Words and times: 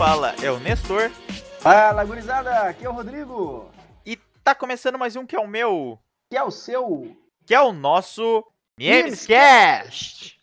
fala 0.00 0.34
é 0.42 0.50
o 0.50 0.58
Nestor. 0.58 1.10
Fala, 1.58 2.02
gurizada, 2.06 2.62
aqui 2.62 2.86
é 2.86 2.88
o 2.88 2.92
Rodrigo. 2.94 3.70
E 4.06 4.16
tá 4.42 4.54
começando 4.54 4.98
mais 4.98 5.14
um 5.14 5.26
que 5.26 5.36
é 5.36 5.38
o 5.38 5.46
meu. 5.46 5.98
Que 6.30 6.38
é 6.38 6.42
o 6.42 6.50
seu. 6.50 7.14
Que 7.44 7.54
é 7.54 7.60
o 7.60 7.70
nosso 7.70 8.42
Memescast. 8.78 10.40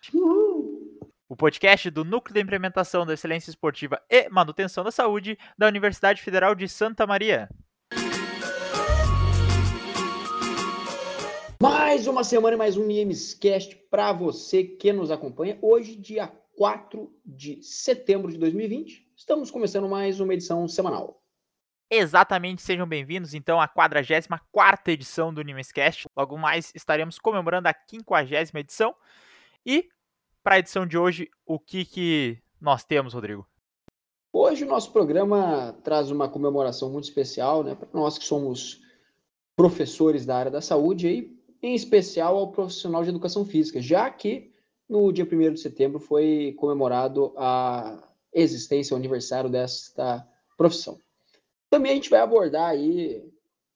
O 1.27 1.35
podcast 1.35 1.89
do 1.89 2.05
Núcleo 2.05 2.35
de 2.35 2.39
Implementação 2.39 3.04
da 3.04 3.16
Excelência 3.16 3.49
Esportiva 3.49 3.99
e 4.07 4.30
Manutenção 4.30 4.84
da 4.84 4.91
Saúde 4.91 5.39
da 5.58 5.66
Universidade 5.66 6.21
Federal 6.21 6.53
de 6.53 6.70
Santa 6.70 7.08
Maria. 7.08 7.49
Mais 11.59 12.05
uma 12.05 12.23
semana 12.23 12.53
e 12.53 12.59
mais 12.59 12.77
um 12.77 12.85
Niemescast 12.85 13.76
para 13.89 14.13
você 14.13 14.63
que 14.63 14.94
nos 14.94 15.09
acompanha. 15.09 15.58
Hoje, 15.63 15.95
dia 15.95 16.31
4 16.57 17.13
de 17.23 17.61
setembro 17.61 18.31
de 18.31 18.38
2020, 18.39 19.07
estamos 19.15 19.52
começando 19.52 19.88
mais 19.88 20.20
uma 20.20 20.34
edição 20.34 20.67
semanal. 20.67 21.21
Exatamente, 21.88 22.63
sejam 22.63 22.88
bem-vindos 22.88 23.35
então 23.35 23.61
à 23.61 23.67
44 23.67 24.91
edição 24.91 25.31
do 25.31 25.43
Nimescast. 25.43 26.07
Logo 26.17 26.35
mais 26.35 26.71
estaremos 26.73 27.20
comemorando 27.20 27.67
a 27.70 27.75
50 27.88 28.59
edição. 28.59 28.95
E 29.63 29.88
para 30.43 30.55
a 30.55 30.59
edição 30.59 30.88
de 30.88 30.98
hoje, 30.98 31.29
o 31.45 31.59
que, 31.59 31.85
que 31.85 32.39
nós 32.59 32.84
temos, 32.84 33.13
Rodrigo? 33.13 33.48
Hoje 34.34 34.63
o 34.63 34.67
nosso 34.67 34.91
programa 34.91 35.77
traz 35.84 36.09
uma 36.09 36.27
comemoração 36.27 36.91
muito 36.91 37.03
especial, 37.03 37.63
né, 37.63 37.76
para 37.76 37.87
nós 37.93 38.17
que 38.17 38.26
somos 38.26 38.81
professores 39.55 40.26
da 40.26 40.35
área 40.35 40.51
da 40.51 40.62
saúde, 40.62 41.07
aí, 41.07 41.37
em 41.62 41.76
especial 41.76 42.35
ao 42.35 42.51
profissional 42.51 43.03
de 43.03 43.09
educação 43.09 43.45
física, 43.45 43.79
já 43.79 44.09
que 44.09 44.56
no 44.90 45.12
dia 45.12 45.26
1 45.26 45.54
de 45.54 45.59
setembro 45.59 46.00
foi 46.00 46.55
comemorado 46.57 47.34
a 47.38 48.07
existência, 48.34 48.94
o 48.94 48.98
aniversário 48.98 49.49
desta 49.49 50.27
profissão. 50.57 50.99
Também 51.70 51.91
a 51.91 51.96
gente 51.96 52.10
vai 52.10 52.20
abordar 52.20 52.70
aí 52.70 53.24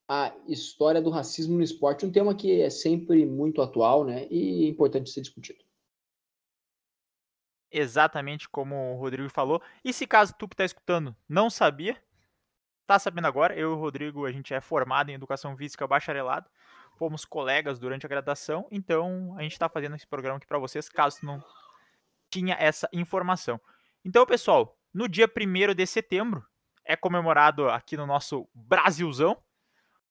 a 0.08 0.34
história 0.46 1.00
do 1.00 1.10
racismo 1.10 1.56
no 1.56 1.62
esporte, 1.62 2.06
um 2.06 2.12
tema 2.12 2.34
que 2.34 2.60
é 2.60 2.70
sempre 2.70 3.24
muito 3.24 3.62
atual 3.62 4.04
né, 4.04 4.26
e 4.30 4.68
importante 4.68 5.10
ser 5.10 5.20
discutido. 5.20 5.62
Exatamente 7.70 8.48
como 8.48 8.74
o 8.92 8.96
Rodrigo 8.96 9.28
falou. 9.30 9.62
E 9.82 9.92
se 9.92 10.06
caso 10.06 10.34
tu 10.38 10.46
que 10.46 10.54
está 10.54 10.64
escutando 10.64 11.16
não 11.26 11.48
sabia, 11.48 11.96
tá 12.86 12.98
sabendo 12.98 13.26
agora, 13.26 13.54
eu 13.54 13.70
e 13.70 13.74
o 13.74 13.78
Rodrigo, 13.78 14.26
a 14.26 14.32
gente 14.32 14.52
é 14.52 14.60
formado 14.60 15.10
em 15.10 15.14
Educação 15.14 15.56
Física 15.56 15.86
bacharelado 15.86 16.50
fomos 16.96 17.24
colegas 17.24 17.78
durante 17.78 18.06
a 18.06 18.08
graduação, 18.08 18.66
então 18.70 19.34
a 19.38 19.42
gente 19.42 19.52
está 19.52 19.68
fazendo 19.68 19.96
esse 19.96 20.06
programa 20.06 20.36
aqui 20.36 20.46
para 20.46 20.58
vocês, 20.58 20.88
caso 20.88 21.18
não 21.22 21.42
tinha 22.30 22.56
essa 22.58 22.88
informação. 22.92 23.60
Então, 24.04 24.24
pessoal, 24.26 24.76
no 24.92 25.08
dia 25.08 25.28
1 25.28 25.74
de 25.74 25.86
setembro 25.86 26.44
é 26.84 26.96
comemorado 26.96 27.68
aqui 27.68 27.96
no 27.96 28.06
nosso 28.06 28.48
Brasilzão 28.54 29.36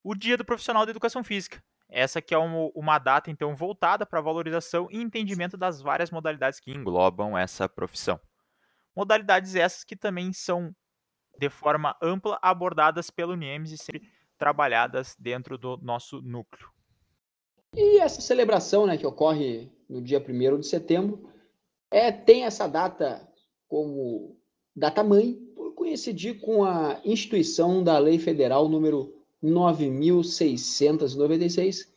o 0.03 0.15
Dia 0.15 0.37
do 0.37 0.45
Profissional 0.45 0.85
de 0.85 0.91
Educação 0.91 1.23
Física. 1.23 1.63
Essa 1.89 2.21
que 2.21 2.33
é 2.33 2.37
uma, 2.37 2.71
uma 2.73 2.97
data, 2.97 3.29
então, 3.29 3.55
voltada 3.55 4.05
para 4.05 4.19
a 4.19 4.21
valorização 4.21 4.87
e 4.89 5.01
entendimento 5.01 5.57
das 5.57 5.81
várias 5.81 6.09
modalidades 6.09 6.59
que 6.59 6.71
englobam 6.71 7.37
essa 7.37 7.67
profissão. 7.67 8.19
Modalidades 8.95 9.55
essas 9.55 9.83
que 9.83 9.95
também 9.95 10.31
são, 10.31 10.73
de 11.37 11.49
forma 11.49 11.95
ampla, 12.01 12.39
abordadas 12.41 13.09
pelo 13.09 13.35
NIEMS 13.35 13.71
e 13.71 13.77
sempre 13.77 14.09
trabalhadas 14.41 15.15
dentro 15.19 15.55
do 15.55 15.77
nosso 15.83 16.19
núcleo. 16.19 16.67
E 17.75 17.99
essa 17.99 18.21
celebração, 18.21 18.87
né, 18.87 18.97
que 18.97 19.05
ocorre 19.05 19.71
no 19.87 20.01
dia 20.01 20.19
1 20.19 20.59
de 20.59 20.65
setembro, 20.65 21.29
é, 21.91 22.11
tem 22.11 22.43
essa 22.43 22.67
data 22.67 23.21
como 23.67 24.35
data 24.75 25.03
mãe, 25.03 25.35
por 25.55 25.75
coincidir 25.75 26.41
com 26.41 26.63
a 26.63 26.99
instituição 27.05 27.83
da 27.83 27.99
Lei 27.99 28.17
Federal 28.17 28.67
número 28.67 29.13
9696, 29.43 31.93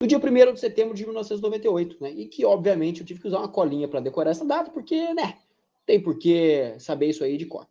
no 0.00 0.06
dia 0.06 0.18
1 0.18 0.54
de 0.54 0.60
setembro 0.60 0.94
de 0.94 1.02
1998, 1.02 1.96
né? 2.00 2.12
E 2.12 2.28
que, 2.28 2.44
obviamente, 2.44 3.00
eu 3.00 3.06
tive 3.06 3.20
que 3.20 3.26
usar 3.26 3.40
uma 3.40 3.48
colinha 3.48 3.88
para 3.88 3.98
decorar 3.98 4.30
essa 4.30 4.44
data, 4.44 4.70
porque, 4.70 5.12
né, 5.14 5.36
tem 5.84 6.00
por 6.00 6.16
que 6.16 6.76
saber 6.78 7.08
isso 7.08 7.24
aí 7.24 7.36
de 7.36 7.46
cor. 7.46 7.66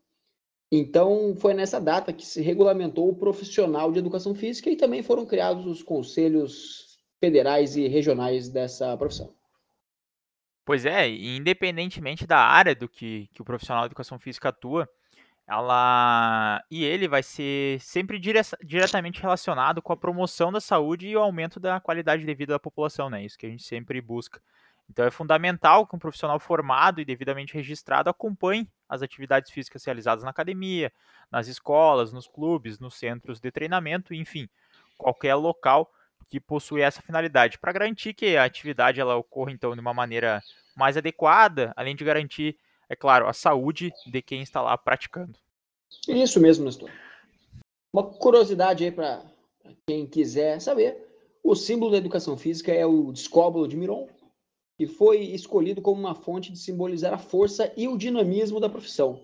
Então, 0.72 1.36
foi 1.36 1.54
nessa 1.54 1.82
data 1.82 2.14
que 2.14 2.26
se 2.26 2.42
regulamentou 2.42 3.10
o 3.10 3.16
profissional 3.16 3.92
de 3.92 4.00
educação 4.00 4.34
física 4.34 4.70
e 4.70 4.78
também 4.78 5.04
foram 5.04 5.26
criados 5.26 5.66
os 5.66 5.84
conselhos 5.84 6.98
federais 7.20 7.76
e 7.76 7.88
regionais 7.88 8.48
dessa 8.48 8.96
profissão. 8.96 9.36
Pois 10.66 10.86
é, 10.86 11.10
independentemente 11.10 12.26
da 12.26 12.38
área 12.38 12.74
do 12.74 12.88
que, 12.88 13.28
que 13.34 13.42
o 13.42 13.46
profissional 13.46 13.84
de 13.84 13.88
educação 13.88 14.18
física 14.18 14.50
atua, 14.50 14.88
ela 15.46 16.64
e 16.72 16.86
ele 16.86 17.08
vai 17.08 17.22
ser 17.22 17.80
sempre 17.82 18.18
dire, 18.18 18.40
diretamente 18.64 19.22
relacionado 19.22 19.82
com 19.82 19.92
a 19.92 19.98
promoção 19.98 20.52
da 20.52 20.62
saúde 20.62 21.08
e 21.08 21.18
o 21.18 21.20
aumento 21.20 21.60
da 21.60 21.82
qualidade 21.82 22.24
de 22.24 22.34
vida 22.34 22.54
da 22.54 22.60
população, 22.60 23.10
né? 23.10 23.26
Isso 23.26 23.38
que 23.38 23.46
a 23.46 23.50
gente 23.50 23.64
sempre 23.64 24.00
busca. 24.00 24.42
Então 24.90 25.06
é 25.06 25.12
fundamental 25.12 25.88
que 25.88 25.96
um 25.96 26.00
profissional 26.00 26.40
formado 26.40 27.00
e 27.00 27.06
devidamente 27.06 27.54
registrado 27.54 28.10
acompanhe 28.10 28.70
as 28.90 29.02
atividades 29.02 29.52
físicas 29.52 29.86
realizadas 29.86 30.24
na 30.24 30.30
academia, 30.30 30.92
nas 31.32 31.48
escolas, 31.48 32.12
nos 32.12 32.28
clubes, 32.28 32.78
nos 32.80 32.96
centros 32.96 33.40
de 33.40 33.52
treinamento, 33.52 34.14
enfim, 34.14 34.50
qualquer 34.98 35.36
local 35.36 35.90
que 36.30 36.40
possui 36.40 36.82
essa 36.82 37.02
finalidade, 37.02 37.58
para 37.58 37.74
garantir 37.74 38.14
que 38.14 38.38
a 38.38 38.46
atividade 38.46 39.02
ela 39.02 39.18
ocorra 39.18 39.52
então 39.52 39.74
de 39.74 39.82
uma 39.82 39.94
maneira 39.94 40.42
mais 40.76 40.96
adequada, 40.96 41.74
além 41.76 41.96
de 41.96 42.06
garantir, 42.06 42.58
é 42.88 42.96
claro, 42.96 43.28
a 43.28 43.34
saúde 43.34 43.92
de 44.08 44.22
quem 44.22 44.42
está 44.42 44.62
lá 44.62 44.78
praticando. 44.78 45.38
Isso 46.08 46.40
mesmo, 46.40 46.64
Nestor. 46.66 46.90
Uma 47.94 48.04
curiosidade 48.04 48.86
aí 48.86 48.92
para 48.92 49.22
quem 49.86 50.08
quiser 50.08 50.62
saber, 50.62 51.06
o 51.44 51.54
símbolo 51.54 51.92
da 51.92 51.98
educação 51.98 52.38
física 52.38 52.72
é 52.72 52.86
o 52.86 53.12
discóbolo 53.12 53.68
de 53.68 53.76
Miron, 53.76 54.08
que 54.82 54.88
foi 54.88 55.20
escolhido 55.20 55.80
como 55.80 56.00
uma 56.00 56.16
fonte 56.16 56.52
de 56.52 56.58
simbolizar 56.58 57.14
a 57.14 57.18
força 57.20 57.72
e 57.78 57.88
o 57.88 57.96
dinamismo 57.96 58.60
da 58.60 58.68
profissão. 58.68 59.24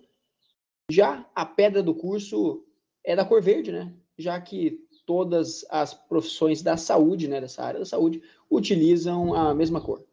Já 0.91 1.27
a 1.33 1.47
pedra 1.47 1.81
do 1.81 1.95
curso 1.95 2.63
é 3.03 3.15
da 3.15 3.25
cor 3.25 3.41
verde, 3.41 3.71
né? 3.71 3.91
Já 4.15 4.39
que 4.39 4.87
todas 5.03 5.65
as 5.71 5.95
profissões 5.95 6.61
da 6.61 6.77
saúde, 6.77 7.27
né, 7.27 7.41
dessa 7.41 7.63
área 7.63 7.79
da 7.79 7.87
saúde, 7.87 8.21
utilizam 8.51 9.33
a 9.33 9.51
mesma 9.51 9.81
cor. 9.81 10.05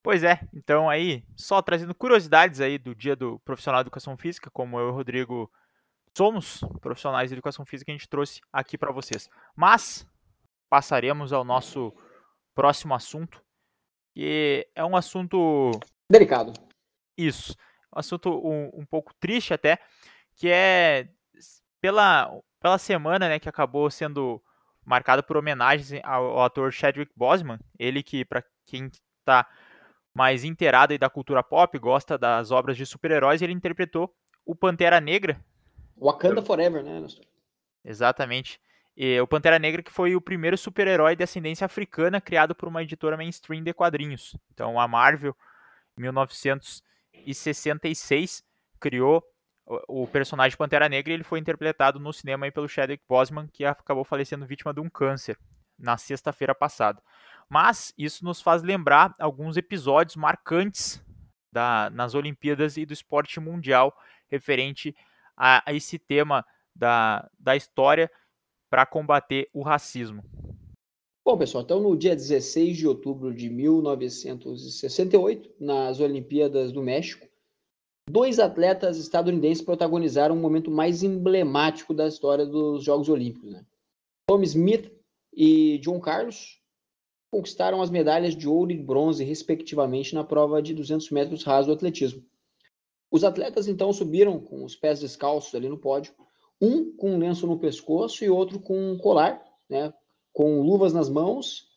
Pois 0.00 0.22
é, 0.22 0.38
então 0.54 0.88
aí, 0.88 1.24
só 1.34 1.60
trazendo 1.60 1.92
curiosidades 1.92 2.60
aí 2.60 2.78
do 2.78 2.94
dia 2.94 3.16
do 3.16 3.40
profissional 3.40 3.82
de 3.82 3.88
educação 3.88 4.16
física, 4.16 4.48
como 4.48 4.78
eu 4.78 4.86
e 4.86 4.90
o 4.92 4.94
Rodrigo 4.94 5.50
somos 6.16 6.60
profissionais 6.80 7.30
de 7.30 7.34
educação 7.34 7.66
física, 7.66 7.90
a 7.90 7.96
gente 7.96 8.08
trouxe 8.08 8.40
aqui 8.52 8.78
para 8.78 8.92
vocês. 8.92 9.28
Mas 9.56 10.06
passaremos 10.70 11.32
ao 11.32 11.44
nosso 11.44 11.92
próximo 12.54 12.94
assunto, 12.94 13.43
que 14.14 14.66
é 14.74 14.84
um 14.84 14.96
assunto 14.96 15.72
delicado. 16.08 16.52
Isso, 17.18 17.54
um 17.94 17.98
assunto 17.98 18.30
um, 18.30 18.70
um 18.72 18.86
pouco 18.86 19.12
triste 19.14 19.52
até, 19.52 19.78
que 20.36 20.48
é 20.48 21.08
pela 21.80 22.30
pela 22.60 22.78
semana, 22.78 23.28
né, 23.28 23.38
que 23.38 23.48
acabou 23.48 23.90
sendo 23.90 24.42
marcada 24.86 25.22
por 25.22 25.36
homenagens 25.36 26.00
ao, 26.02 26.24
ao 26.38 26.44
ator 26.44 26.72
Chadwick 26.72 27.12
Boseman, 27.14 27.58
ele 27.78 28.02
que 28.02 28.24
para 28.24 28.42
quem 28.64 28.90
está 29.18 29.46
mais 30.14 30.44
inteirado 30.44 30.96
da 30.96 31.10
cultura 31.10 31.42
pop, 31.42 31.76
gosta 31.78 32.16
das 32.16 32.50
obras 32.50 32.76
de 32.76 32.86
super-heróis, 32.86 33.42
ele 33.42 33.52
interpretou 33.52 34.14
o 34.46 34.54
Pantera 34.54 35.00
Negra. 35.00 35.38
Wakanda 36.00 36.40
Forever, 36.40 36.82
né, 36.82 37.00
Nestor? 37.00 37.26
Exatamente. 37.84 38.60
E 38.96 39.20
o 39.20 39.26
Pantera 39.26 39.58
Negra 39.58 39.82
que 39.82 39.90
foi 39.90 40.14
o 40.14 40.20
primeiro 40.20 40.56
super-herói 40.56 41.16
de 41.16 41.24
ascendência 41.24 41.64
africana 41.64 42.20
criado 42.20 42.54
por 42.54 42.68
uma 42.68 42.82
editora 42.82 43.16
mainstream 43.16 43.62
de 43.62 43.72
quadrinhos. 43.72 44.36
Então 44.52 44.78
a 44.78 44.86
Marvel, 44.86 45.34
em 45.98 46.02
1966, 46.02 48.44
criou 48.78 49.24
o 49.88 50.06
personagem 50.06 50.58
Pantera 50.58 50.88
Negra 50.88 51.12
ele 51.12 51.24
foi 51.24 51.38
interpretado 51.38 51.98
no 51.98 52.12
cinema 52.12 52.50
pelo 52.52 52.68
Chadwick 52.68 53.02
Boseman, 53.08 53.48
que 53.48 53.64
acabou 53.64 54.04
falecendo 54.04 54.46
vítima 54.46 54.74
de 54.74 54.80
um 54.80 54.90
câncer 54.90 55.38
na 55.78 55.96
sexta-feira 55.96 56.54
passada. 56.54 57.02
Mas 57.48 57.92
isso 57.96 58.24
nos 58.24 58.40
faz 58.40 58.62
lembrar 58.62 59.14
alguns 59.18 59.56
episódios 59.56 60.16
marcantes 60.16 61.02
da, 61.50 61.90
nas 61.90 62.14
Olimpíadas 62.14 62.76
e 62.76 62.84
do 62.84 62.92
esporte 62.92 63.40
mundial 63.40 63.96
referente 64.30 64.94
a, 65.36 65.62
a 65.66 65.72
esse 65.72 65.98
tema 65.98 66.44
da, 66.74 67.28
da 67.38 67.56
história 67.56 68.10
para 68.74 68.84
combater 68.84 69.48
o 69.54 69.62
racismo. 69.62 70.24
Bom, 71.24 71.38
pessoal, 71.38 71.62
então 71.62 71.78
no 71.78 71.96
dia 71.96 72.16
16 72.16 72.76
de 72.76 72.88
outubro 72.88 73.32
de 73.32 73.48
1968, 73.48 75.48
nas 75.60 76.00
Olimpíadas 76.00 76.72
do 76.72 76.82
México, 76.82 77.24
Dois 78.10 78.40
atletas 78.40 78.98
estadunidenses 78.98 79.64
protagonizaram 79.64 80.34
o 80.34 80.38
um 80.38 80.42
momento 80.42 80.70
mais 80.70 81.02
emblemático 81.02 81.94
da 81.94 82.06
história 82.06 82.44
dos 82.44 82.84
Jogos 82.84 83.08
Olímpicos. 83.08 83.50
Né? 83.50 83.64
Tom 84.28 84.42
Smith 84.42 84.92
e 85.32 85.78
John 85.78 85.98
Carlos 86.00 86.60
conquistaram 87.32 87.80
as 87.80 87.88
medalhas 87.88 88.36
de 88.36 88.46
ouro 88.46 88.72
e 88.72 88.76
bronze, 88.76 89.24
respectivamente, 89.24 90.14
na 90.14 90.22
prova 90.22 90.60
de 90.60 90.74
200 90.74 91.10
metros 91.12 91.44
raso 91.44 91.68
do 91.68 91.72
atletismo. 91.72 92.22
Os 93.10 93.24
atletas 93.24 93.68
então 93.68 93.90
subiram 93.90 94.38
com 94.38 94.62
os 94.64 94.76
pés 94.76 95.00
descalços 95.00 95.54
ali 95.54 95.68
no 95.68 95.78
pódio, 95.78 96.12
um 96.60 96.96
com 96.96 97.12
um 97.14 97.18
lenço 97.18 97.46
no 97.46 97.58
pescoço 97.58 98.24
e 98.24 98.30
outro 98.30 98.58
com 98.58 98.92
um 98.92 98.98
colar, 98.98 99.42
né, 99.68 99.92
com 100.32 100.60
luvas 100.60 100.92
nas 100.92 101.08
mãos 101.08 101.68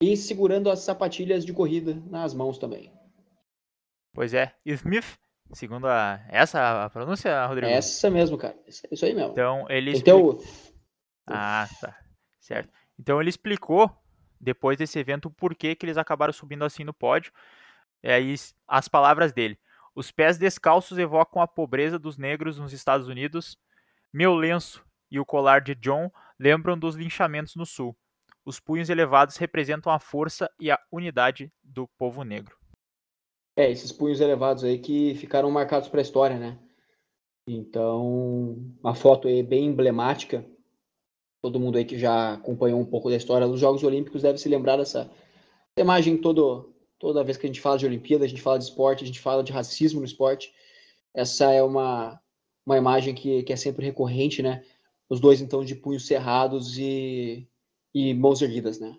e 0.00 0.16
segurando 0.16 0.70
as 0.70 0.80
sapatilhas 0.80 1.44
de 1.44 1.52
corrida 1.52 1.94
nas 2.10 2.32
mãos 2.34 2.58
também. 2.58 2.92
Pois 4.12 4.34
é, 4.34 4.52
Smith, 4.64 5.18
segundo 5.52 5.86
a 5.86 6.20
essa 6.28 6.84
a 6.84 6.90
pronúncia, 6.90 7.46
Rodrigo? 7.46 7.70
Essa 7.70 8.10
mesmo, 8.10 8.36
cara. 8.36 8.56
Isso 8.66 9.04
aí 9.04 9.14
mesmo. 9.14 9.32
Então 9.32 9.66
ele 9.68 9.96
Então, 9.96 10.38
Ah, 11.26 11.68
tá. 11.80 11.96
Certo. 12.40 12.70
Então 12.98 13.20
ele 13.20 13.30
explicou 13.30 13.90
depois 14.40 14.78
desse 14.78 14.98
evento 14.98 15.26
o 15.26 15.30
porquê 15.30 15.74
que 15.74 15.84
eles 15.84 15.98
acabaram 15.98 16.32
subindo 16.32 16.64
assim 16.64 16.82
no 16.82 16.94
pódio. 16.94 17.32
E 18.02 18.10
aí 18.10 18.34
as 18.66 18.88
palavras 18.88 19.32
dele. 19.32 19.58
Os 19.94 20.10
pés 20.10 20.38
descalços 20.38 20.98
evocam 20.98 21.42
a 21.42 21.46
pobreza 21.46 21.98
dos 21.98 22.16
negros 22.16 22.58
nos 22.58 22.72
Estados 22.72 23.06
Unidos. 23.06 23.58
Meu 24.12 24.34
lenço 24.34 24.84
e 25.10 25.20
o 25.20 25.24
colar 25.24 25.60
de 25.60 25.74
John 25.76 26.10
lembram 26.38 26.76
dos 26.76 26.96
linchamentos 26.96 27.54
no 27.54 27.64
sul. 27.64 27.96
Os 28.44 28.58
punhos 28.58 28.90
elevados 28.90 29.36
representam 29.36 29.92
a 29.92 30.00
força 30.00 30.50
e 30.58 30.70
a 30.70 30.78
unidade 30.90 31.52
do 31.62 31.86
povo 31.96 32.24
negro. 32.24 32.56
É, 33.56 33.70
esses 33.70 33.92
punhos 33.92 34.20
elevados 34.20 34.64
aí 34.64 34.78
que 34.78 35.14
ficaram 35.14 35.50
marcados 35.50 35.88
para 35.88 36.00
a 36.00 36.02
história, 36.02 36.38
né? 36.38 36.58
Então, 37.46 38.56
uma 38.82 38.94
foto 38.94 39.28
aí 39.28 39.42
bem 39.42 39.66
emblemática. 39.66 40.44
Todo 41.42 41.60
mundo 41.60 41.78
aí 41.78 41.84
que 41.84 41.98
já 41.98 42.34
acompanhou 42.34 42.80
um 42.80 42.86
pouco 42.86 43.10
da 43.10 43.16
história 43.16 43.46
dos 43.46 43.60
Jogos 43.60 43.84
Olímpicos 43.84 44.22
deve 44.22 44.38
se 44.38 44.48
lembrar 44.48 44.76
dessa 44.76 45.10
imagem 45.76 46.16
todo, 46.16 46.74
toda 46.98 47.24
vez 47.24 47.36
que 47.36 47.46
a 47.46 47.48
gente 47.48 47.60
fala 47.60 47.78
de 47.78 47.86
Olimpíada, 47.86 48.24
a 48.24 48.28
gente 48.28 48.42
fala 48.42 48.58
de 48.58 48.64
esporte, 48.64 49.04
a 49.04 49.06
gente 49.06 49.20
fala 49.20 49.44
de 49.44 49.52
racismo 49.52 50.00
no 50.00 50.06
esporte. 50.06 50.52
Essa 51.14 51.52
é 51.52 51.62
uma, 51.62 52.20
uma 52.64 52.76
imagem 52.76 53.14
que, 53.14 53.42
que 53.42 53.52
é 53.52 53.56
sempre 53.56 53.86
recorrente, 53.86 54.42
né? 54.42 54.64
Os 55.08 55.20
dois, 55.20 55.40
então, 55.40 55.64
de 55.64 55.74
punhos 55.74 56.06
cerrados 56.06 56.78
e, 56.78 57.48
e 57.94 58.14
mãos 58.14 58.40
erguidas, 58.42 58.78
né? 58.78 58.96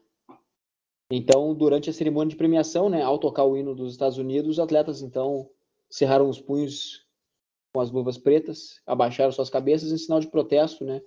Então, 1.12 1.54
durante 1.54 1.90
a 1.90 1.94
cerimônia 1.94 2.30
de 2.30 2.38
premiação, 2.38 2.90
né, 2.90 3.02
ao 3.02 3.20
tocar 3.20 3.44
o 3.44 3.58
hino 3.58 3.76
dos 3.76 3.92
Estados 3.92 4.18
Unidos, 4.18 4.52
os 4.52 4.60
atletas, 4.60 5.02
então, 5.02 5.50
cerraram 5.90 6.30
os 6.30 6.40
punhos 6.40 7.06
com 7.74 7.82
as 7.82 7.92
luvas 7.92 8.18
pretas, 8.18 8.82
abaixaram 8.86 9.32
suas 9.32 9.50
cabeças 9.50 9.92
em 9.92 9.98
sinal 9.98 10.20
de 10.20 10.28
protesto, 10.28 10.86
né? 10.86 11.02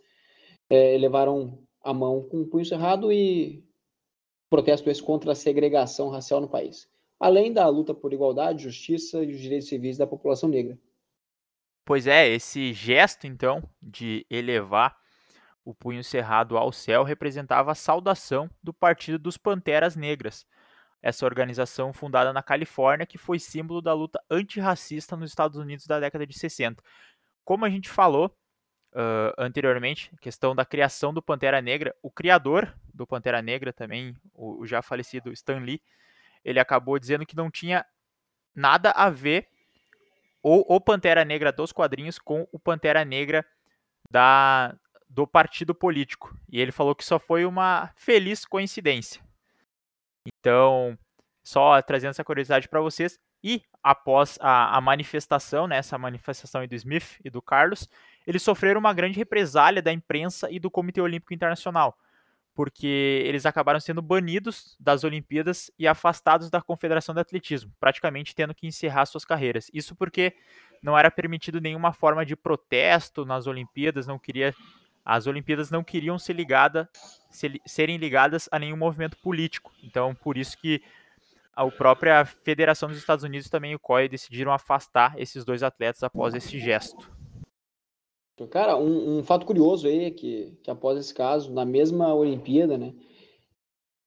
É, 0.69 0.97
levaram 0.99 1.59
a 1.83 1.93
mão 1.93 2.23
com 2.23 2.41
o 2.41 2.47
punho 2.47 2.65
cerrado 2.65 3.13
e 3.13 3.63
protesto 4.49 4.89
esse 4.89 5.03
contra 5.03 5.33
a 5.33 5.35
segregação 5.35 6.09
racial 6.09 6.41
no 6.41 6.49
país, 6.49 6.89
além 7.19 7.53
da 7.53 7.69
luta 7.69 7.93
por 7.93 8.13
igualdade, 8.13 8.63
justiça 8.63 9.23
e 9.23 9.33
os 9.33 9.41
direitos 9.41 9.69
civis 9.69 9.99
da 9.99 10.07
população 10.07 10.49
negra. 10.49 10.79
Pois 11.85 12.07
é, 12.07 12.29
esse 12.29 12.73
gesto 12.73 13.27
então 13.27 13.63
de 13.83 14.27
elevar 14.31 14.97
o 15.65 15.75
punho 15.75 16.03
cerrado 16.03 16.57
ao 16.57 16.73
céu 16.73 17.03
representava 17.05 17.73
a 17.73 17.75
saudação 17.75 18.51
do 18.63 18.73
Partido 18.73 19.19
dos 19.19 19.37
Panteras 19.37 19.97
Negras, 19.97 20.47
essa 21.03 21.27
organização 21.27 21.93
fundada 21.93 22.33
na 22.33 22.43
Califórnia 22.43 23.07
que 23.07 23.19
foi 23.19 23.39
símbolo 23.39 23.83
da 23.83 23.93
luta 23.93 24.23
antirracista 24.31 25.17
nos 25.17 25.31
Estados 25.31 25.59
Unidos 25.59 25.87
da 25.87 26.01
década 26.01 26.27
de 26.27 26.39
60. 26.39 26.83
Como 27.45 27.67
a 27.67 27.71
gente 27.71 27.91
falou 27.91 28.35
uh, 28.93 29.35
anteriormente, 29.37 30.11
questão 30.21 30.55
da 30.55 30.65
criação 30.65 31.13
do 31.13 31.23
Pantera 31.23 31.61
Negra, 31.61 31.95
o 32.03 32.11
criador 32.11 32.75
do 32.93 33.07
Pantera 33.07 33.43
Negra 33.43 33.73
também, 33.73 34.17
o, 34.33 34.63
o 34.63 34.67
já 34.67 34.81
falecido 34.81 35.33
Stan 35.33 35.59
Lee, 35.59 35.83
ele 36.43 36.59
acabou 36.59 36.99
dizendo 36.99 37.27
que 37.27 37.37
não 37.37 37.51
tinha 37.51 37.85
nada 38.55 38.91
a 38.91 39.11
ver 39.11 39.49
ou 40.45 40.63
o 40.69 40.79
Pantera 40.79 41.25
Negra 41.25 41.51
dos 41.51 41.73
quadrinhos 41.73 42.19
com 42.19 42.47
o 42.53 42.59
Pantera 42.59 43.03
Negra 43.03 43.43
da, 44.11 44.77
do 45.09 45.27
partido 45.27 45.75
político. 45.75 46.37
E 46.53 46.61
ele 46.61 46.71
falou 46.71 46.95
que 46.95 47.03
só 47.03 47.19
foi 47.19 47.47
uma 47.47 47.91
feliz 47.97 48.45
coincidência. 48.45 49.23
Então, 50.27 50.99
só 51.43 51.81
trazendo 51.81 52.11
essa 52.11 52.23
curiosidade 52.23 52.69
para 52.69 52.83
vocês. 52.83 53.19
E 53.43 53.63
após 53.83 54.39
a, 54.41 54.77
a 54.77 54.81
manifestação, 54.83 55.67
né, 55.67 55.79
essa 55.79 55.97
manifestação 55.97 56.67
do 56.67 56.75
Smith 56.75 57.19
e 57.25 57.31
do 57.31 57.41
Carlos, 57.41 57.89
eles 58.27 58.43
sofreram 58.43 58.81
uma 58.81 58.93
grande 58.93 59.19
represália 59.19 59.81
da 59.81 59.93
imprensa 59.93 60.51
e 60.51 60.61
do 60.61 60.71
Comitê 60.71 61.01
Olímpico 61.01 61.33
Internacional, 61.33 61.97
porque 62.55 63.23
eles 63.27 63.45
acabaram 63.45 63.81
sendo 63.81 64.01
banidos 64.01 64.77
das 64.79 65.03
Olimpíadas 65.05 65.71
e 65.79 65.87
afastados 65.89 66.49
da 66.49 66.63
Confederação 66.63 67.15
de 67.15 67.21
Atletismo, 67.21 67.73
praticamente 67.81 68.35
tendo 68.35 68.55
que 68.55 68.67
encerrar 68.67 69.07
suas 69.07 69.25
carreiras. 69.25 69.71
Isso 69.75 69.95
porque 69.95 70.35
não 70.83 70.97
era 70.97 71.11
permitido 71.11 71.61
nenhuma 71.61 71.93
forma 71.93 72.25
de 72.25 72.37
protesto 72.37 73.25
nas 73.25 73.47
Olimpíadas, 73.47 74.07
não 74.07 74.19
queria 74.19 74.55
as 75.05 75.27
Olimpíadas 75.27 75.71
não 75.71 75.85
queriam 75.85 76.19
ser 76.19 76.33
ligada, 76.33 76.89
ser, 77.31 77.61
serem 77.67 77.99
ligadas 77.99 78.49
a 78.51 78.59
nenhum 78.59 78.77
movimento 78.77 79.19
político. 79.19 79.71
Então, 79.83 80.15
por 80.15 80.39
isso 80.39 80.57
que 80.57 80.83
a 81.55 81.67
própria 81.71 82.25
Federação 82.25 82.89
dos 82.89 82.99
Estados 82.99 83.23
Unidos 83.23 83.51
também 83.51 83.75
o 83.75 83.79
COI 83.79 84.09
decidiram 84.09 84.51
afastar 84.51 85.15
esses 85.19 85.45
dois 85.45 85.63
atletas 85.63 86.03
após 86.03 86.35
esse 86.35 86.59
gesto. 86.59 87.14
Cara, 88.51 88.77
um, 88.77 89.19
um 89.19 89.23
fato 89.23 89.47
curioso 89.47 89.87
aí 89.87 90.07
é 90.07 90.11
que, 90.11 90.59
que 90.63 90.71
após 90.71 90.99
esse 90.99 91.15
caso, 91.15 91.53
na 91.53 91.65
mesma 91.65 92.13
Olimpíada, 92.13 92.77
né, 92.77 92.93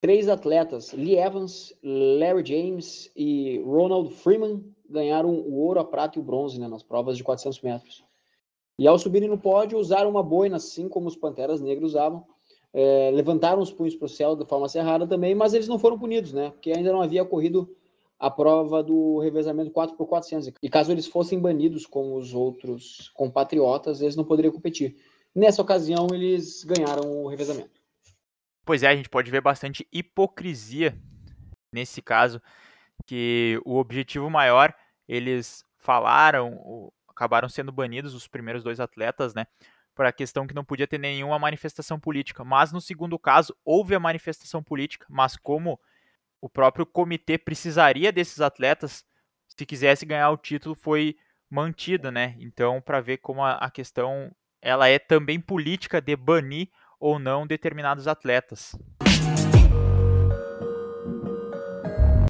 três 0.01 0.27
atletas, 0.27 0.91
Lee 0.91 1.17
Evans, 1.17 1.73
Larry 1.81 2.45
James 2.45 3.09
e 3.15 3.59
Ronald 3.59 4.13
Freeman, 4.13 4.63
ganharam 4.89 5.29
o 5.29 5.55
ouro, 5.55 5.79
a 5.79 5.85
prata 5.85 6.19
e 6.19 6.21
o 6.21 6.25
bronze 6.25 6.59
né, 6.59 6.67
nas 6.67 6.83
provas 6.83 7.17
de 7.17 7.23
400 7.23 7.61
metros. 7.61 8.03
E 8.79 8.87
ao 8.87 8.99
subirem 8.99 9.29
no 9.29 9.37
pódio, 9.37 9.79
usaram 9.79 10.09
uma 10.09 10.21
boina, 10.21 10.57
assim 10.57 10.87
como 10.87 11.07
os 11.07 11.15
Panteras 11.15 11.61
Negros 11.61 11.91
usavam. 11.91 12.25
É, 12.73 13.09
levantaram 13.11 13.61
os 13.61 13.71
punhos 13.71 13.95
para 13.95 14.05
o 14.05 14.09
céu 14.09 14.35
de 14.35 14.45
forma 14.45 14.69
cerrada 14.69 15.07
também, 15.07 15.33
mas 15.33 15.53
eles 15.53 15.67
não 15.67 15.79
foram 15.79 15.97
punidos, 15.97 16.31
né? 16.31 16.51
Porque 16.51 16.71
ainda 16.71 16.91
não 16.91 17.01
havia 17.01 17.23
ocorrido 17.23 17.75
a 18.19 18.31
prova 18.31 18.83
do 18.83 19.19
revezamento 19.19 19.71
4x400. 19.71 20.53
E 20.61 20.69
caso 20.69 20.91
eles 20.91 21.07
fossem 21.07 21.39
banidos 21.39 21.85
como 21.85 22.17
os 22.17 22.33
outros 22.33 23.11
compatriotas, 23.13 24.01
eles 24.01 24.15
não 24.15 24.23
poderiam 24.23 24.53
competir. 24.53 24.97
Nessa 25.35 25.61
ocasião, 25.61 26.07
eles 26.11 26.63
ganharam 26.63 27.23
o 27.23 27.27
revezamento. 27.27 27.79
Pois 28.65 28.83
é, 28.83 28.87
a 28.87 28.95
gente 28.95 29.09
pode 29.09 29.29
ver 29.29 29.41
bastante 29.41 29.87
hipocrisia 29.91 30.99
nesse 31.71 32.01
caso, 32.01 32.41
que 33.05 33.61
o 33.65 33.77
objetivo 33.77 34.29
maior, 34.29 34.73
eles 35.07 35.63
falaram, 35.77 36.91
acabaram 37.07 37.47
sendo 37.47 37.71
banidos 37.71 38.13
os 38.13 38.27
primeiros 38.27 38.63
dois 38.63 38.79
atletas, 38.79 39.33
né? 39.33 39.45
Por 39.93 40.05
a 40.05 40.11
questão 40.11 40.45
que 40.45 40.53
não 40.53 40.63
podia 40.63 40.87
ter 40.87 40.97
nenhuma 40.97 41.39
manifestação 41.39 41.99
política. 41.99 42.43
Mas 42.43 42.71
no 42.71 42.81
segundo 42.81 43.17
caso, 43.17 43.55
houve 43.63 43.95
a 43.95 43.99
manifestação 43.99 44.61
política, 44.61 45.05
mas 45.09 45.35
como 45.35 45.79
o 46.41 46.49
próprio 46.49 46.85
comitê 46.85 47.37
precisaria 47.37 48.11
desses 48.11 48.41
atletas 48.41 49.05
se 49.47 49.65
quisesse 49.65 50.05
ganhar 50.05 50.29
o 50.29 50.37
título, 50.37 50.75
foi 50.75 51.15
mantida, 51.49 52.11
né? 52.11 52.35
Então, 52.39 52.81
para 52.81 53.01
ver 53.01 53.17
como 53.17 53.43
a, 53.43 53.53
a 53.53 53.71
questão 53.71 54.31
ela 54.61 54.87
é 54.87 54.99
também 54.99 55.39
política 55.39 56.01
de 56.01 56.15
banir 56.15 56.69
ou 56.99 57.17
não 57.17 57.47
determinados 57.47 58.07
atletas. 58.07 58.75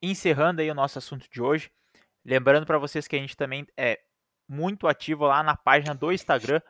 Encerrando 0.02 0.62
aí 0.62 0.70
o 0.70 0.76
nosso 0.76 0.98
assunto 1.00 1.28
de 1.30 1.42
hoje, 1.42 1.72
lembrando 2.24 2.66
para 2.66 2.78
vocês 2.78 3.08
que 3.08 3.16
a 3.16 3.20
gente 3.20 3.36
também 3.36 3.66
é 3.76 4.00
muito 4.48 4.88
ativo 4.88 5.26
lá 5.26 5.44
na 5.44 5.56
página 5.56 5.94
do 5.94 6.12
Instagram, 6.12 6.62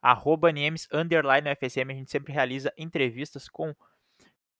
arroba 0.00 0.50
Niemes, 0.52 0.88
underline 0.92 1.48
FSM. 1.56 1.90
A 1.90 1.94
gente 1.94 2.10
sempre 2.10 2.32
realiza 2.32 2.72
entrevistas 2.78 3.48
com 3.48 3.74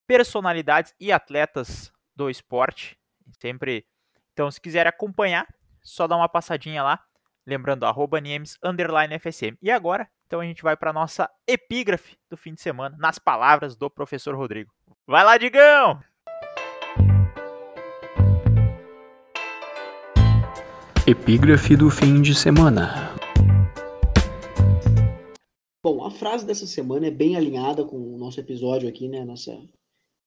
personalidades 0.07 0.95
e 1.00 1.12
atletas 1.12 1.93
do 2.16 2.30
esporte. 2.30 2.99
Sempre. 3.40 3.87
Então, 4.32 4.50
se 4.50 4.61
quiser 4.61 4.87
acompanhar, 4.87 5.46
só 5.82 6.06
dá 6.06 6.16
uma 6.16 6.28
passadinha 6.28 6.82
lá. 6.82 7.00
Lembrando, 7.46 7.87
arroba 7.87 8.20
Niemes, 8.20 8.58
underline 8.64 9.18
FSM. 9.18 9.56
E 9.62 9.70
agora, 9.70 10.08
então 10.26 10.40
a 10.40 10.44
gente 10.44 10.62
vai 10.62 10.76
para 10.76 10.92
nossa 10.92 11.30
epígrafe 11.46 12.16
do 12.28 12.37
fim 12.37 12.54
de 12.54 12.61
semana, 12.61 12.96
nas 12.99 13.18
palavras 13.18 13.76
do 13.76 13.88
professor 13.88 14.35
Rodrigo. 14.35 14.73
Vai 15.06 15.23
lá, 15.25 15.38
Digão! 15.38 16.00
Epígrafe 21.06 21.76
do 21.76 21.88
fim 21.88 22.20
de 22.20 22.35
semana. 22.35 23.14
Bom, 25.80 26.04
a 26.04 26.11
frase 26.11 26.44
dessa 26.44 26.66
semana 26.66 27.06
é 27.06 27.12
bem 27.12 27.37
alinhada 27.37 27.85
com 27.85 27.96
o 27.96 28.18
nosso 28.18 28.40
episódio 28.40 28.88
aqui, 28.88 29.08
né? 29.08 29.25
Nossa 29.25 29.56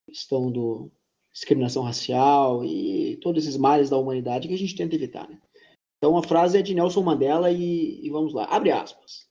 questão 0.05 0.49
do 0.49 0.89
discriminação 1.39 1.83
racial 1.83 2.65
e 2.65 3.17
todos 3.21 3.45
esses 3.45 3.57
males 3.57 3.89
da 3.89 3.97
humanidade 3.97 4.47
que 4.47 4.53
a 4.53 4.57
gente 4.57 4.75
tenta 4.75 4.95
evitar, 4.95 5.27
né? 5.29 5.41
Então 5.97 6.17
a 6.17 6.23
frase 6.23 6.57
é 6.57 6.61
de 6.61 6.75
Nelson 6.75 7.01
Mandela 7.01 7.49
e, 7.49 8.05
e 8.05 8.09
vamos 8.09 8.33
lá, 8.33 8.45
abre 8.45 8.71
aspas. 8.71 9.27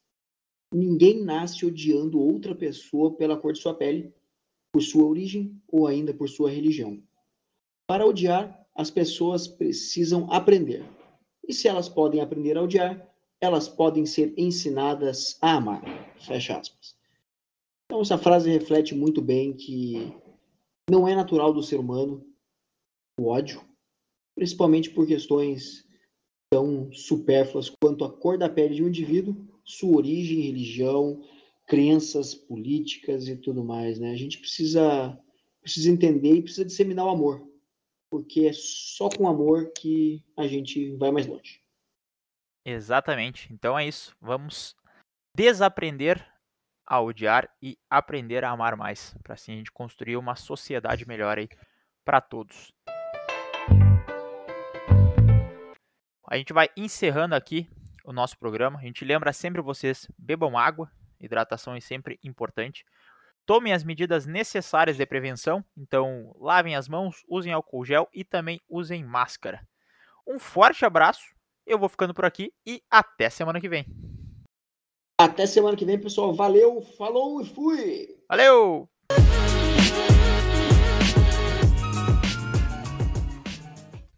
Ninguém 0.73 1.23
nasce 1.23 1.65
odiando 1.65 2.19
outra 2.19 2.55
pessoa 2.55 3.15
pela 3.15 3.37
cor 3.37 3.53
de 3.53 3.59
sua 3.59 3.75
pele, 3.75 4.11
por 4.71 4.81
sua 4.81 5.05
origem 5.05 5.59
ou 5.67 5.87
ainda 5.87 6.13
por 6.13 6.27
sua 6.29 6.49
religião. 6.49 7.01
Para 7.87 8.05
odiar, 8.05 8.59
as 8.75 8.89
pessoas 8.91 9.47
precisam 9.47 10.31
aprender 10.31 10.85
E 11.47 11.53
se 11.53 11.67
elas 11.67 11.89
podem 11.89 12.21
aprender 12.21 12.57
a 12.57 12.61
odiar, 12.61 13.07
elas 13.41 13.67
podem 13.67 14.05
ser 14.05 14.33
ensinadas 14.37 15.37
a 15.41 15.55
amar. 15.55 15.83
Fecha 16.19 16.57
aspas. 16.57 16.95
Então, 17.85 18.01
essa 18.01 18.19
frase 18.19 18.51
reflete 18.51 18.93
muito 18.93 19.19
bem 19.19 19.53
que 19.53 20.15
não 20.89 21.07
é 21.07 21.15
natural 21.15 21.53
do 21.53 21.63
ser 21.63 21.79
humano 21.79 22.25
o 23.19 23.27
ódio, 23.27 23.61
principalmente 24.35 24.89
por 24.89 25.05
questões 25.05 25.87
tão 26.51 26.91
supérfluas 26.91 27.69
quanto 27.69 28.03
a 28.03 28.11
cor 28.11 28.37
da 28.37 28.49
pele 28.49 28.75
de 28.75 28.83
um 28.83 28.87
indivíduo, 28.87 29.35
sua 29.63 29.97
origem, 29.97 30.41
religião, 30.41 31.23
crenças 31.67 32.33
políticas 32.33 33.27
e 33.27 33.35
tudo 33.35 33.63
mais, 33.63 33.99
né? 33.99 34.11
A 34.11 34.15
gente 34.15 34.39
precisa 34.39 35.17
precisa 35.61 35.91
entender 35.91 36.35
e 36.35 36.41
precisa 36.41 36.65
disseminar 36.65 37.05
o 37.05 37.09
amor, 37.09 37.45
porque 38.09 38.47
é 38.47 38.53
só 38.53 39.09
com 39.09 39.27
amor 39.27 39.71
que 39.73 40.23
a 40.35 40.47
gente 40.47 40.95
vai 40.95 41.11
mais 41.11 41.27
longe. 41.27 41.61
Exatamente. 42.65 43.51
Então 43.53 43.77
é 43.77 43.87
isso. 43.87 44.15
Vamos 44.21 44.75
desaprender 45.35 46.25
a 46.89 46.99
odiar 46.99 47.47
e 47.61 47.77
aprender 47.87 48.43
a 48.43 48.49
amar 48.49 48.75
mais, 48.75 49.15
para 49.21 49.35
assim 49.35 49.53
a 49.53 49.55
gente 49.55 49.71
construir 49.71 50.17
uma 50.17 50.35
sociedade 50.35 51.07
melhor 51.07 51.37
aí 51.37 51.47
para 52.03 52.19
todos. 52.19 52.73
A 56.27 56.35
gente 56.35 56.51
vai 56.51 56.67
encerrando 56.75 57.35
aqui 57.35 57.69
o 58.03 58.11
nosso 58.11 58.37
programa. 58.37 58.79
A 58.79 58.81
gente 58.81 59.05
lembra 59.05 59.31
sempre 59.31 59.61
vocês: 59.61 60.07
bebam 60.17 60.57
água, 60.57 60.91
hidratação 61.19 61.75
é 61.75 61.79
sempre 61.79 62.19
importante. 62.23 62.83
Tomem 63.45 63.73
as 63.73 63.83
medidas 63.83 64.25
necessárias 64.25 64.97
de 64.97 65.05
prevenção, 65.05 65.63
então 65.75 66.35
lavem 66.39 66.75
as 66.75 66.87
mãos, 66.87 67.23
usem 67.27 67.51
álcool 67.51 67.85
gel 67.85 68.07
e 68.13 68.23
também 68.23 68.61
usem 68.69 69.03
máscara. 69.03 69.67
Um 70.27 70.37
forte 70.37 70.85
abraço, 70.85 71.23
eu 71.65 71.79
vou 71.79 71.89
ficando 71.89 72.13
por 72.13 72.25
aqui 72.25 72.53
e 72.65 72.83
até 72.91 73.27
semana 73.29 73.59
que 73.59 73.69
vem. 73.69 73.85
Até 75.19 75.45
semana 75.45 75.75
que 75.75 75.83
vem, 75.83 75.99
pessoal. 75.99 76.33
Valeu, 76.33 76.81
falou 76.97 77.41
e 77.41 77.45
fui! 77.45 78.07
Valeu! 78.29 78.87